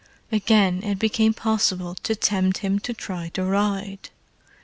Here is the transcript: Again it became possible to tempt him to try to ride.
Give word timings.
Again 0.31 0.81
it 0.81 0.97
became 0.97 1.31
possible 1.35 1.93
to 1.93 2.15
tempt 2.15 2.57
him 2.57 2.79
to 2.79 2.91
try 2.91 3.29
to 3.35 3.43
ride. 3.45 4.09